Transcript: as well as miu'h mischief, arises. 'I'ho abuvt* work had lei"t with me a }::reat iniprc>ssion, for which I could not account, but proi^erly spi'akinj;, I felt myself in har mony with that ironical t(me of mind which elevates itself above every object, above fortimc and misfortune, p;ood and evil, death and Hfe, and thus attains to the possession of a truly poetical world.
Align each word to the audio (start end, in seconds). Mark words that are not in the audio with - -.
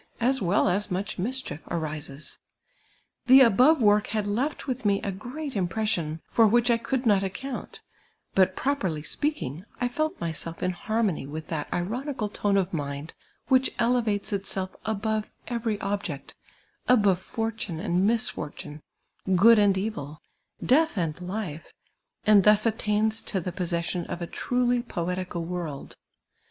as 0.19 0.41
well 0.41 0.67
as 0.67 0.87
miu'h 0.87 1.19
mischief, 1.19 1.59
arises. 1.69 2.39
'I'ho 3.29 3.45
abuvt* 3.51 3.79
work 3.79 4.07
had 4.07 4.25
lei"t 4.25 4.65
with 4.65 4.83
me 4.83 4.99
a 5.03 5.11
}::reat 5.11 5.53
iniprc>ssion, 5.53 6.21
for 6.25 6.47
which 6.47 6.71
I 6.71 6.77
could 6.79 7.05
not 7.05 7.21
account, 7.23 7.81
but 8.33 8.55
proi^erly 8.55 9.05
spi'akinj;, 9.05 9.63
I 9.79 9.87
felt 9.87 10.19
myself 10.19 10.63
in 10.63 10.71
har 10.71 11.03
mony 11.03 11.27
with 11.27 11.49
that 11.49 11.71
ironical 11.71 12.29
t(me 12.31 12.57
of 12.59 12.73
mind 12.73 13.13
which 13.47 13.69
elevates 13.77 14.33
itself 14.33 14.75
above 14.85 15.29
every 15.47 15.79
object, 15.81 16.33
above 16.87 17.19
fortimc 17.19 17.79
and 17.79 18.07
misfortune, 18.07 18.81
p;ood 19.27 19.59
and 19.59 19.77
evil, 19.77 20.17
death 20.65 20.97
and 20.97 21.15
Hfe, 21.17 21.61
and 22.25 22.43
thus 22.43 22.65
attains 22.65 23.21
to 23.27 23.39
the 23.39 23.51
possession 23.51 24.07
of 24.07 24.19
a 24.19 24.25
truly 24.25 24.81
poetical 24.81 25.45
world. 25.45 25.95